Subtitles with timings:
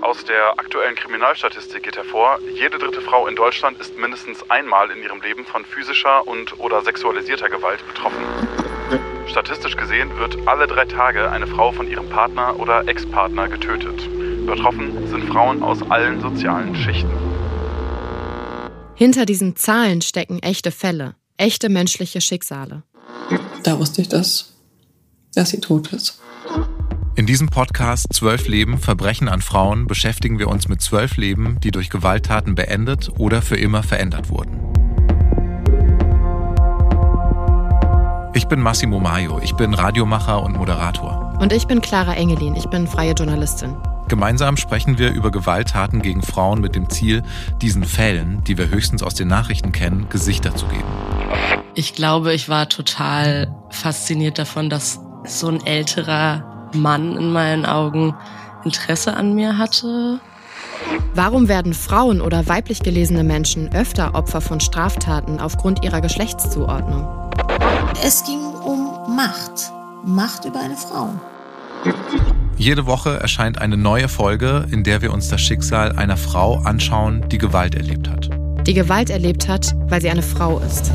[0.00, 5.02] Aus der aktuellen Kriminalstatistik geht hervor, jede dritte Frau in Deutschland ist mindestens einmal in
[5.02, 8.24] ihrem Leben von physischer und oder sexualisierter Gewalt betroffen.
[9.26, 14.08] Statistisch gesehen wird alle drei Tage eine Frau von ihrem Partner oder Ex-Partner getötet.
[14.46, 17.10] Betroffen sind Frauen aus allen sozialen Schichten.
[18.94, 22.82] Hinter diesen Zahlen stecken echte Fälle, echte menschliche Schicksale.
[23.62, 24.54] Da wusste ich das,
[25.34, 26.22] dass sie tot ist.
[27.18, 31.70] In diesem Podcast Zwölf Leben Verbrechen an Frauen beschäftigen wir uns mit zwölf Leben, die
[31.70, 34.60] durch Gewalttaten beendet oder für immer verändert wurden.
[38.34, 41.38] Ich bin Massimo Maio, ich bin Radiomacher und Moderator.
[41.40, 43.74] Und ich bin Clara Engelin, ich bin freie Journalistin.
[44.08, 47.22] Gemeinsam sprechen wir über Gewalttaten gegen Frauen mit dem Ziel,
[47.62, 50.84] diesen Fällen, die wir höchstens aus den Nachrichten kennen, Gesichter zu geben.
[51.72, 58.14] Ich glaube, ich war total fasziniert davon, dass so ein älterer Mann in meinen Augen
[58.64, 60.20] Interesse an mir hatte.
[61.14, 67.06] Warum werden Frauen oder weiblich gelesene Menschen öfter Opfer von Straftaten aufgrund ihrer Geschlechtszuordnung?
[68.04, 69.72] Es ging um Macht.
[70.04, 71.08] Macht über eine Frau.
[72.58, 77.28] Jede Woche erscheint eine neue Folge, in der wir uns das Schicksal einer Frau anschauen,
[77.30, 78.30] die Gewalt erlebt hat.
[78.66, 80.90] Die Gewalt erlebt hat, weil sie eine Frau ist.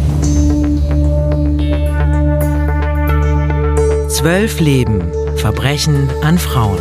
[4.09, 5.11] Zwölf Leben
[5.41, 6.77] Verbrechen an Frauen.